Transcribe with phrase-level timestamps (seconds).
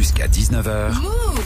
[0.00, 0.94] Jusqu'à 19h,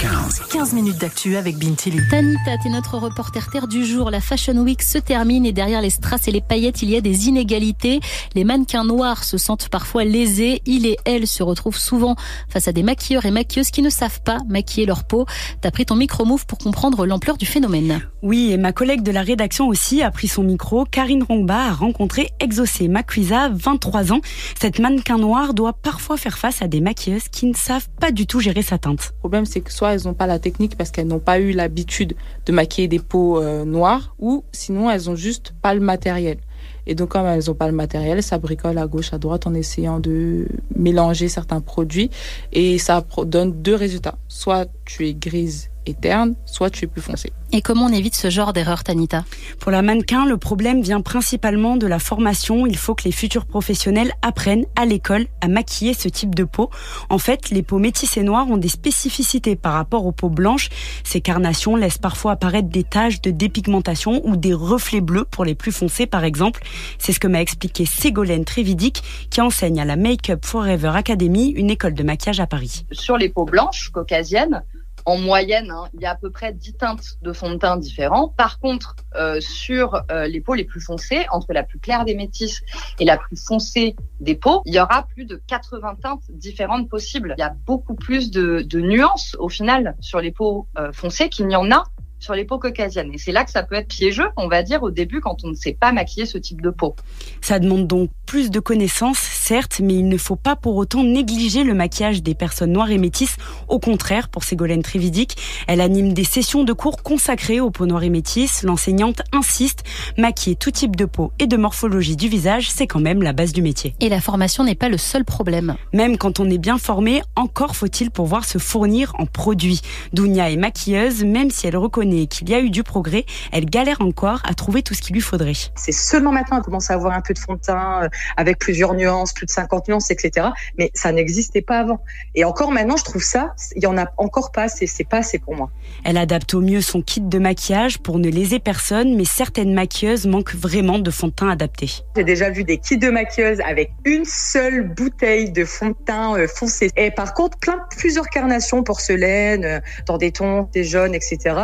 [0.00, 0.40] 15.
[0.50, 2.00] 15 minutes d'actu avec Bintili.
[2.10, 4.10] Tanita, t'es notre reporter terre du jour.
[4.10, 7.00] La Fashion Week se termine et derrière les strass et les paillettes, il y a
[7.00, 8.00] des inégalités.
[8.34, 10.62] Les mannequins noirs se sentent parfois lésés.
[10.66, 12.16] Il et elle se retrouvent souvent
[12.48, 15.26] face à des maquilleurs et maquilleuses qui ne savent pas maquiller leur peau.
[15.60, 18.02] T'as pris ton micro-move pour comprendre l'ampleur du phénomène.
[18.22, 20.84] Oui, et ma collègue de la rédaction aussi a pris son micro.
[20.86, 24.20] Karine Rongba a rencontré Exaucé Macuisa, 23 ans.
[24.60, 28.26] Cette mannequin noire doit parfois faire face à des maquilleuses qui ne savent pas du
[28.26, 29.12] tout gérer sa teinte.
[29.14, 31.52] Le problème, c'est que soit elles n'ont pas la technique parce qu'elles n'ont pas eu
[31.52, 32.14] l'habitude
[32.46, 36.38] de maquiller des peaux euh, noires, ou sinon elles ont juste pas le matériel.
[36.86, 39.54] Et donc, comme elles n'ont pas le matériel, ça bricole à gauche, à droite en
[39.54, 42.10] essayant de mélanger certains produits.
[42.52, 44.16] Et ça donne deux résultats.
[44.28, 47.32] Soit tu es grise et terne, soit tu es plus foncé.
[47.52, 49.24] Et comment on évite ce genre d'erreur, Tanita?
[49.58, 52.64] Pour la mannequin, le problème vient principalement de la formation.
[52.64, 56.70] Il faut que les futurs professionnels apprennent à l'école à maquiller ce type de peau.
[57.08, 60.68] En fait, les peaux métisses et noires ont des spécificités par rapport aux peaux blanches.
[61.02, 65.56] Ces carnations laissent parfois apparaître des taches de dépigmentation ou des reflets bleus pour les
[65.56, 66.62] plus foncés, par exemple.
[66.98, 71.70] C'est ce que m'a expliqué Ségolène Trévidic, qui enseigne à la Make-up Forever Academy, une
[71.70, 72.86] école de maquillage à Paris.
[72.92, 74.62] Sur les peaux blanches caucasiennes,
[75.06, 77.76] en moyenne, hein, il y a à peu près 10 teintes de fond de teint
[77.76, 78.28] différents.
[78.28, 82.14] Par contre, euh, sur euh, les peaux les plus foncées, entre la plus claire des
[82.14, 82.62] métisses
[82.98, 87.34] et la plus foncée des peaux, il y aura plus de 80 teintes différentes possibles.
[87.38, 91.46] Il y a beaucoup plus de, nuances au final sur les peaux euh, foncées qu'il
[91.46, 91.84] n'y en a
[92.20, 93.10] sur les peaux caucasiennes.
[93.12, 95.48] Et c'est là que ça peut être piégeux, on va dire, au début, quand on
[95.48, 96.94] ne sait pas maquiller ce type de peau.
[97.40, 99.18] Ça demande donc plus de connaissances,
[99.50, 102.98] certes, mais il ne faut pas pour autant négliger le maquillage des personnes noires et
[102.98, 103.36] métisses.
[103.66, 108.04] Au contraire, pour Ségolène Trévidic, elle anime des sessions de cours consacrées aux peaux noires
[108.04, 108.62] et métisses.
[108.62, 109.82] L'enseignante insiste,
[110.16, 113.52] maquiller tout type de peau et de morphologie du visage, c'est quand même la base
[113.52, 113.92] du métier.
[113.98, 115.74] Et la formation n'est pas le seul problème.
[115.92, 119.80] Même quand on est bien formé, encore faut-il pouvoir se fournir en produits.
[120.12, 124.00] Dounia est maquilleuse, même si elle reconnaît qu'il y a eu du progrès, elle galère
[124.00, 125.54] encore à trouver tout ce qu'il lui faudrait.
[125.74, 128.60] C'est seulement maintenant qu'elle commence à avoir un peu de fond de teint euh, avec
[128.60, 130.48] plusieurs nuances, plus de 50 nuances, etc.
[130.76, 132.00] Mais ça n'existait pas avant.
[132.34, 135.18] Et encore maintenant, je trouve ça, il y en a encore pas assez, c'est pas
[135.18, 135.70] assez pour moi.
[136.04, 140.26] Elle adapte au mieux son kit de maquillage pour ne léser personne, mais certaines maquilleuses
[140.26, 141.90] manquent vraiment de fond de teint adapté.
[142.16, 146.36] J'ai déjà vu des kits de maquilleuses avec une seule bouteille de fond de teint
[146.36, 146.90] euh, foncé.
[146.96, 151.56] Et par contre, plein plusieurs carnations porcelaine, euh, dans des tons, des jaunes, etc.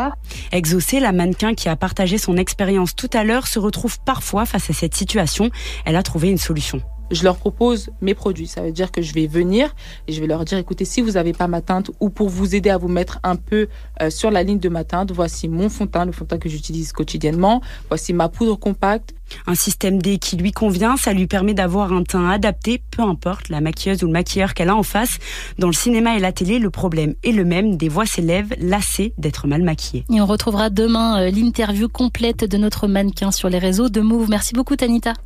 [0.51, 4.71] Exaucée, la mannequin qui a partagé son expérience tout à l'heure se retrouve parfois face
[4.71, 5.51] à cette situation.
[5.85, 6.81] Elle a trouvé une solution
[7.11, 8.47] je leur propose mes produits.
[8.47, 9.75] Ça veut dire que je vais venir
[10.09, 12.55] et je vais leur dire, écoutez, si vous n'avez pas ma teinte ou pour vous
[12.55, 13.69] aider à vous mettre un peu
[14.03, 16.31] euh, sur la ligne de ma teinte, voici mon fond de teint, le fond de
[16.31, 17.61] teint que j'utilise quotidiennement.
[17.89, 19.15] Voici ma poudre compacte.
[19.49, 23.49] Un système D qui lui convient, ça lui permet d'avoir un teint adapté, peu importe
[23.49, 25.19] la maquilleuse ou le maquilleur qu'elle a en face.
[25.59, 29.15] Dans le cinéma et la télé, le problème est le même, des voix s'élèvent, lassées
[29.19, 30.05] d'être mal maquillées.
[30.13, 34.31] Et on retrouvera demain euh, l'interview complète de notre mannequin sur les réseaux de Move.
[34.31, 35.15] Merci beaucoup Tanita.